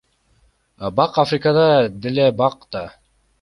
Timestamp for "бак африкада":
0.95-1.67